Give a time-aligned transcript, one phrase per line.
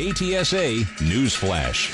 [0.00, 1.90] KTSA News Flash.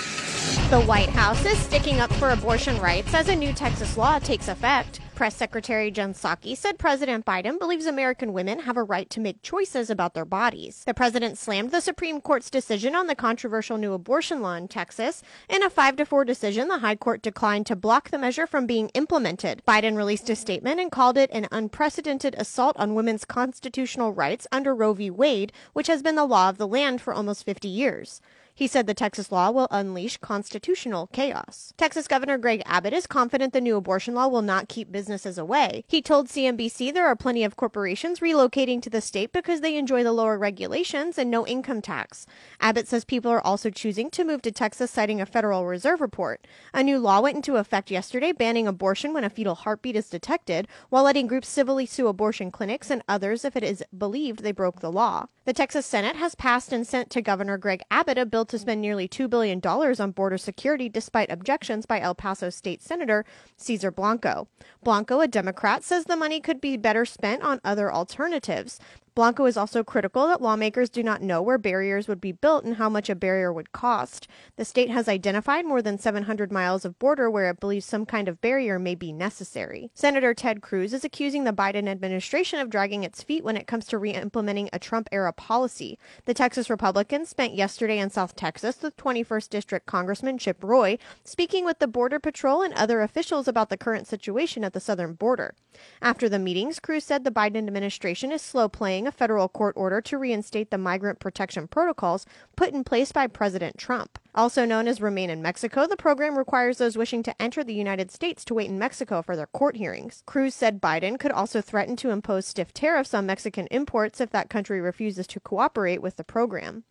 [0.71, 4.47] The White House is sticking up for abortion rights as a new Texas law takes
[4.47, 5.01] effect.
[5.17, 9.41] Press Secretary Jen Psaki said President Biden believes American women have a right to make
[9.41, 10.85] choices about their bodies.
[10.85, 15.23] The president slammed the Supreme Court's decision on the controversial new abortion law in Texas.
[15.49, 18.67] In a 5 to 4 decision, the High Court declined to block the measure from
[18.67, 19.63] being implemented.
[19.67, 24.75] Biden released a statement and called it an unprecedented assault on women's constitutional rights under
[24.75, 25.09] Roe v.
[25.09, 28.21] Wade, which has been the law of the land for almost 50 years.
[28.57, 31.75] He said the Texas law will unleash constitutional chaos.
[31.77, 35.85] Texas Governor Greg Abbott is confident the new abortion law will not keep businesses away.
[35.89, 40.03] He told CNBC there are plenty of corporations relocating to the state because they enjoy
[40.03, 42.25] the lower regulations and no income tax.
[42.59, 46.47] Abbott says people are also choosing to move to Texas, citing a Federal Reserve report.
[46.73, 50.67] A new law went into effect yesterday banning abortion when a fetal heartbeat is detected,
[50.89, 54.81] while letting groups civilly sue abortion clinics and others if it is believed they broke
[54.81, 55.27] the law.
[55.45, 58.81] The Texas Senate has passed and sent to Governor Greg Abbott a bill to spend
[58.81, 63.25] nearly $2 billion on border security despite objections by El Paso State Senator
[63.57, 64.49] Cesar Blanco.
[64.83, 68.79] Blanco, a Democrat, says the money could be better spent on other alternatives.
[69.17, 72.77] Blanco is also critical that lawmakers do not know where barriers would be built and
[72.77, 74.29] how much a barrier would cost.
[74.57, 78.29] The state has identified more than 700 miles of border where it believes some kind
[78.29, 79.91] of barrier may be necessary.
[79.95, 83.87] Senator Ted Cruz is accusing the Biden administration of dragging its feet when it comes
[83.87, 85.99] to re implementing a Trump era policy.
[86.27, 91.65] The Texas Republicans spent yesterday in South Texas with 21st District Congressman Chip Roy speaking
[91.65, 95.55] with the Border Patrol and other officials about the current situation at the southern border.
[96.03, 100.01] After the meetings, Cruz said the Biden administration is slow playing a federal court order
[100.01, 102.27] to reinstate the migrant protection protocols
[102.57, 104.19] put in place by President Trump.
[104.35, 108.11] Also known as Remain in Mexico, the program requires those wishing to enter the United
[108.11, 110.23] States to wait in Mexico for their court hearings.
[110.27, 114.51] Cruz said Biden could also threaten to impose stiff tariffs on Mexican imports if that
[114.51, 116.85] country refuses to cooperate with the program.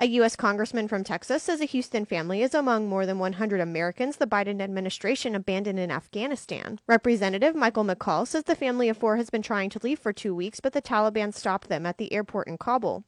[0.00, 0.34] A U.S.
[0.34, 4.60] congressman from Texas says a Houston family is among more than 100 Americans the Biden
[4.60, 6.80] administration abandoned in Afghanistan.
[6.88, 10.34] Representative Michael McCaul says the family of four has been trying to leave for two
[10.34, 13.04] weeks, but the Taliban stopped them at the airport in Kabul.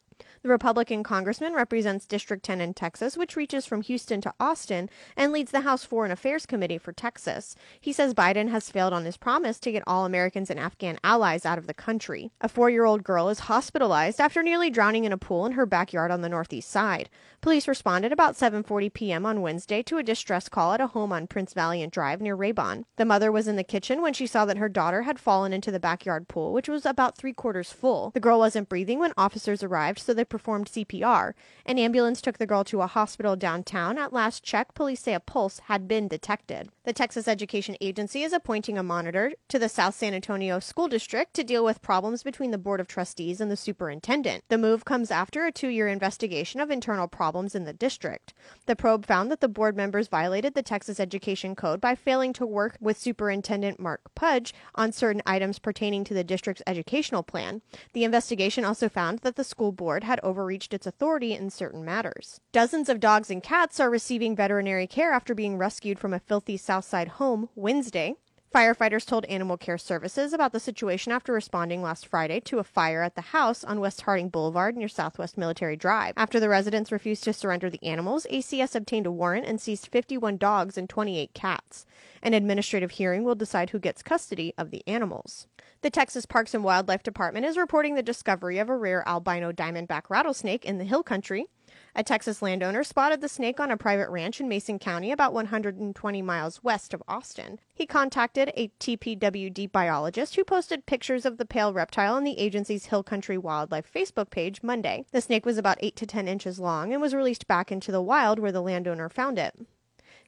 [0.46, 5.32] The Republican congressman represents District 10 in Texas, which reaches from Houston to Austin, and
[5.32, 7.56] leads the House Foreign Affairs Committee for Texas.
[7.80, 11.44] He says Biden has failed on his promise to get all Americans and Afghan allies
[11.44, 12.30] out of the country.
[12.40, 15.66] A four year old girl is hospitalized after nearly drowning in a pool in her
[15.66, 17.10] backyard on the northeast side.
[17.40, 19.26] Police responded about 7:40 p.m.
[19.26, 22.84] on Wednesday to a distress call at a home on Prince Valiant Drive near Raybon.
[22.96, 25.72] The mother was in the kitchen when she saw that her daughter had fallen into
[25.72, 28.10] the backyard pool, which was about three quarters full.
[28.14, 31.34] The girl wasn't breathing when officers arrived, so they performed CPR.
[31.66, 33.98] An ambulance took the girl to a hospital downtown.
[33.98, 36.70] At last check, police say a pulse had been detected.
[36.84, 41.34] The Texas Education Agency is appointing a monitor to the South San Antonio School District
[41.34, 44.44] to deal with problems between the Board of Trustees and the superintendent.
[44.48, 48.32] The move comes after a two year investigation of internal problems in the district.
[48.66, 52.46] The probe found that the board members violated the Texas Education Code by failing to
[52.46, 57.62] work with Superintendent Mark Pudge on certain items pertaining to the district's educational plan.
[57.92, 62.40] The investigation also found that the school board had overreached its authority in certain matters.
[62.52, 66.56] Dozens of dogs and cats are receiving veterinary care after being rescued from a filthy
[66.56, 68.14] Southside home Wednesday.
[68.54, 73.02] Firefighters told Animal Care Services about the situation after responding last Friday to a fire
[73.02, 76.14] at the house on West Harding Boulevard near Southwest Military Drive.
[76.16, 80.38] After the residents refused to surrender the animals, ACS obtained a warrant and seized 51
[80.38, 81.84] dogs and 28 cats.
[82.22, 85.48] An administrative hearing will decide who gets custody of the animals.
[85.82, 90.04] The Texas Parks and Wildlife Department is reporting the discovery of a rare albino diamondback
[90.08, 91.46] rattlesnake in the hill country.
[91.94, 96.22] A Texas landowner spotted the snake on a private ranch in Mason County, about 120
[96.22, 97.58] miles west of Austin.
[97.74, 102.86] He contacted a TPWD biologist who posted pictures of the pale reptile on the agency's
[102.86, 105.06] Hill Country Wildlife Facebook page Monday.
[105.10, 108.02] The snake was about 8 to 10 inches long and was released back into the
[108.02, 109.54] wild where the landowner found it.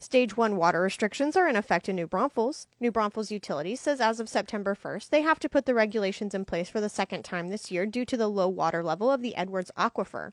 [0.00, 2.68] Stage 1 water restrictions are in effect in New Braunfels.
[2.78, 6.44] New Braunfels Utilities says as of September 1st, they have to put the regulations in
[6.44, 9.34] place for the second time this year due to the low water level of the
[9.34, 10.32] Edwards Aquifer.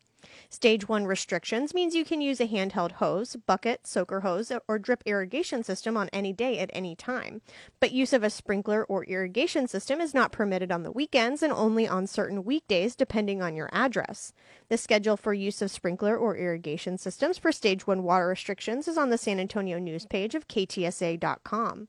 [0.49, 5.03] Stage 1 restrictions means you can use a handheld hose, bucket, soaker hose, or drip
[5.05, 7.41] irrigation system on any day at any time.
[7.79, 11.53] But use of a sprinkler or irrigation system is not permitted on the weekends and
[11.53, 14.33] only on certain weekdays depending on your address.
[14.69, 18.97] The schedule for use of sprinkler or irrigation systems for Stage 1 water restrictions is
[18.97, 21.87] on the San Antonio news page of ktsa.com.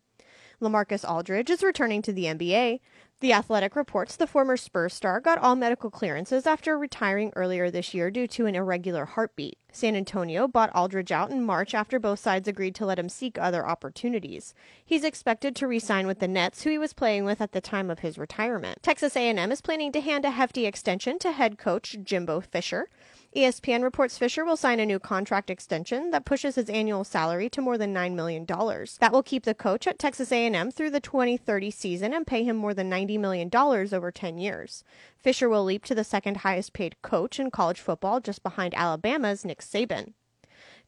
[0.61, 2.81] LaMarcus Aldridge is returning to the NBA.
[3.21, 7.95] The Athletic reports the former Spurs star got all medical clearances after retiring earlier this
[7.95, 9.59] year due to an irregular heartbeat.
[9.73, 13.39] San Antonio bought Aldridge out in March after both sides agreed to let him seek
[13.39, 14.53] other opportunities.
[14.85, 17.91] He's expected to re-sign with the Nets, who he was playing with at the time
[17.91, 18.83] of his retirement.
[18.83, 22.89] Texas A&M is planning to hand a hefty extension to head coach Jimbo Fisher.
[23.37, 27.61] ESPN reports Fisher will sign a new contract extension that pushes his annual salary to
[27.61, 28.47] more than $9 million.
[28.47, 32.57] That will keep the coach at Texas A&M through the 2030 season and pay him
[32.57, 34.85] more than $90 million over 10 years.
[35.19, 39.45] Fisher will leap to the second highest paid coach in college football just behind Alabama's
[39.45, 40.15] Nick Saban.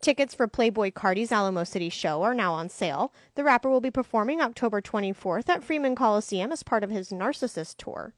[0.01, 3.13] Tickets for Playboi Carti's Alamo City show are now on sale.
[3.35, 7.77] The rapper will be performing October 24th at Freeman Coliseum as part of his Narcissist
[7.77, 8.15] tour.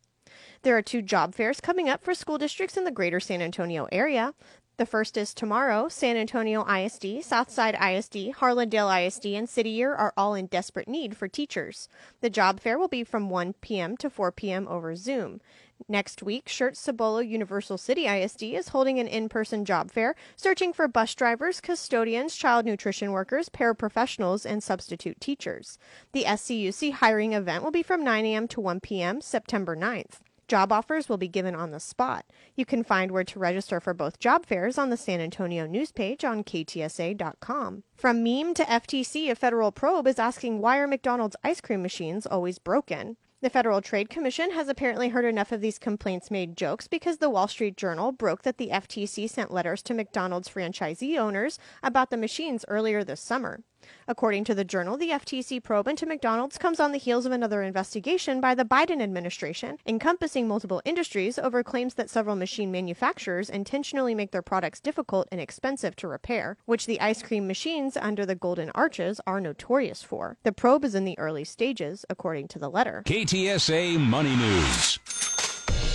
[0.62, 3.88] There are two job fairs coming up for school districts in the greater San Antonio
[3.90, 4.34] area.
[4.80, 5.88] The first is tomorrow.
[5.88, 11.14] San Antonio ISD, Southside ISD, Harlandale ISD, and City Year are all in desperate need
[11.14, 11.86] for teachers.
[12.22, 13.98] The job fair will be from 1 p.m.
[13.98, 14.66] to 4 p.m.
[14.68, 15.42] over Zoom.
[15.86, 20.72] Next week, Schertz Cibolo Universal City ISD is holding an in person job fair, searching
[20.72, 25.78] for bus drivers, custodians, child nutrition workers, paraprofessionals, and substitute teachers.
[26.12, 28.48] The SCUC hiring event will be from 9 a.m.
[28.48, 29.20] to 1 p.m.
[29.20, 30.20] September 9th.
[30.50, 32.26] Job offers will be given on the spot.
[32.56, 35.92] You can find where to register for both job fairs on the San Antonio news
[35.92, 37.84] page on ktsa.com.
[37.94, 42.26] From meme to FTC, a federal probe is asking why are McDonald's ice cream machines
[42.26, 43.16] always broken?
[43.42, 47.30] The Federal Trade Commission has apparently heard enough of these complaints made jokes because the
[47.30, 52.16] Wall Street Journal broke that the FTC sent letters to McDonald's franchisee owners about the
[52.16, 53.62] machines earlier this summer.
[54.08, 57.62] According to the journal, the FTC probe into McDonald's comes on the heels of another
[57.62, 64.14] investigation by the Biden administration, encompassing multiple industries over claims that several machine manufacturers intentionally
[64.14, 68.34] make their products difficult and expensive to repair, which the ice cream machines under the
[68.34, 70.36] Golden Arches are notorious for.
[70.42, 73.02] The probe is in the early stages, according to the letter.
[73.06, 74.98] KTSA Money News.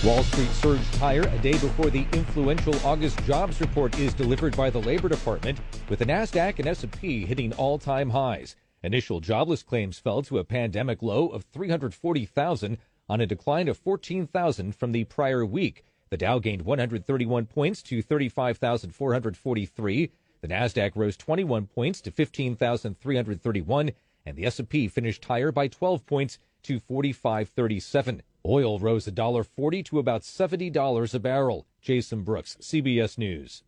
[0.04, 4.70] Wall Street surged higher a day before the influential August jobs report is delivered by
[4.70, 5.60] the Labor Department,
[5.90, 8.56] with the Nasdaq and S&P hitting all-time highs.
[8.84, 12.78] Initial jobless claims fell to a pandemic low of 340,000
[13.10, 15.84] on a decline of 14,000 from the prior week.
[16.12, 20.12] The Dow gained 131 points to 35,443.
[20.42, 23.92] The Nasdaq rose 21 points to 15,331,
[24.26, 28.22] and the S&P finished higher by 12 points to 4537.
[28.46, 31.66] Oil rose $1.40 to about $70 a barrel.
[31.82, 33.64] Jason Brooks, CBS News.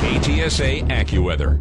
[0.00, 1.60] KTSA AccuWeather.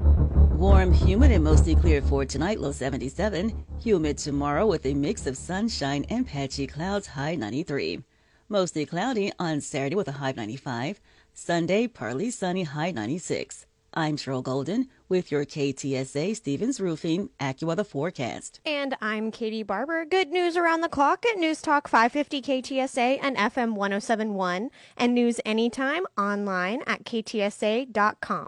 [0.57, 3.63] Warm, humid, and mostly clear for tonight, low 77.
[3.83, 8.01] Humid tomorrow with a mix of sunshine and patchy clouds, high 93.
[8.49, 10.99] Mostly cloudy on Saturday with a high 95.
[11.33, 13.66] Sunday, partly sunny, high 96.
[13.97, 18.59] I'm Cheryl Golden with your KTSA Stevens Roofing AccuWeather forecast.
[18.63, 20.05] And I'm Katie Barber.
[20.05, 25.41] Good news around the clock at News Talk 550 KTSA and FM 1071 and news
[25.47, 28.45] anytime online at ktsa.com.